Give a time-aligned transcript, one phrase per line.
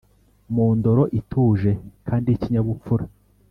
[0.55, 1.71] mundoro ituje
[2.07, 3.05] kandi yikinyabupfura